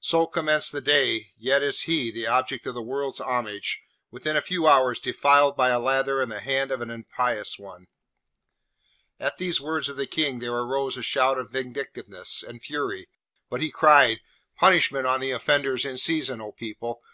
So 0.00 0.26
commenced 0.26 0.72
the 0.72 0.80
day, 0.80 1.32
yet 1.36 1.62
is 1.62 1.82
he, 1.82 2.10
the 2.10 2.26
object 2.26 2.64
of 2.64 2.72
the 2.74 2.80
world's 2.82 3.20
homage, 3.20 3.82
within 4.10 4.34
a 4.34 4.40
few 4.40 4.66
hours 4.66 4.98
defiled 4.98 5.58
by 5.58 5.68
a 5.68 5.78
lather 5.78 6.22
and 6.22 6.32
the 6.32 6.40
hand 6.40 6.70
of 6.70 6.80
an 6.80 6.88
impious 6.90 7.58
one!' 7.58 7.84
At 9.20 9.36
these 9.36 9.60
words 9.60 9.90
of 9.90 9.98
the 9.98 10.06
King 10.06 10.38
there 10.38 10.52
rose 10.64 10.96
a 10.96 11.02
shout 11.02 11.36
of 11.36 11.50
vindictiveness 11.50 12.42
and 12.42 12.62
fury; 12.62 13.08
but 13.50 13.60
he 13.60 13.70
cried, 13.70 14.20
'Punishment 14.56 15.06
on 15.06 15.20
the 15.20 15.32
offenders 15.32 15.84
in 15.84 15.98
season, 15.98 16.40
O 16.40 16.50
people! 16.50 17.02